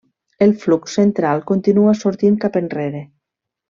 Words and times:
El 0.45 0.55
flux 0.63 0.95
central 1.01 1.45
continua 1.53 1.95
sortint 2.03 2.43
cap 2.47 2.61
enrere. 2.65 3.07